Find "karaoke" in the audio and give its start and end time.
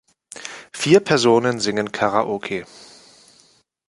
1.91-2.65